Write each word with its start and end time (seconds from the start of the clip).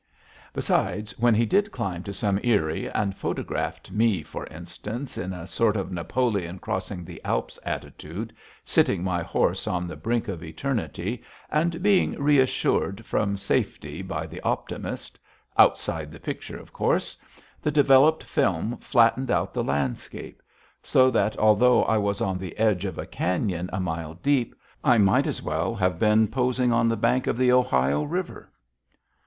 Besides, 0.51 1.19
when 1.19 1.35
he 1.35 1.45
did 1.45 1.71
climb 1.71 2.01
to 2.05 2.11
some 2.11 2.39
aerie, 2.43 2.89
and 2.89 3.15
photographed 3.15 3.91
me, 3.91 4.23
for 4.23 4.47
instance, 4.47 5.15
in 5.15 5.31
a 5.31 5.45
sort 5.45 5.77
of 5.77 5.91
Napoleon 5.91 6.57
crossing 6.57 7.05
the 7.05 7.23
Alps 7.23 7.59
attitude, 7.63 8.33
sitting 8.65 9.03
my 9.03 9.21
horse 9.21 9.67
on 9.67 9.85
the 9.87 9.95
brink 9.95 10.27
of 10.27 10.41
eternity 10.43 11.21
and 11.51 11.83
being 11.83 12.19
reassured 12.19 13.05
from 13.05 13.37
safety 13.37 14.01
by 14.01 14.25
the 14.25 14.41
Optimist 14.41 15.19
outside 15.55 16.11
the 16.11 16.19
picture, 16.19 16.57
of 16.57 16.73
course 16.73 17.15
the 17.61 17.69
developed 17.69 18.23
film 18.23 18.77
flattened 18.79 19.29
out 19.29 19.53
the 19.53 19.63
landscape. 19.63 20.41
So 20.81 21.11
that, 21.11 21.37
although 21.37 21.83
I 21.83 21.99
was 21.99 22.21
on 22.21 22.39
the 22.39 22.57
edge 22.57 22.85
of 22.85 22.97
a 22.97 23.05
cañon 23.05 23.69
a 23.71 23.79
mile 23.79 24.15
deep, 24.15 24.55
I 24.83 24.97
might 24.97 25.27
as 25.27 25.43
well 25.43 25.75
have 25.75 25.99
been 25.99 26.27
posing 26.27 26.71
on 26.73 26.89
the 26.89 26.97
bank 26.97 27.27
of 27.27 27.37
the 27.37 27.51
Ohio 27.51 28.01
River. 28.01 28.51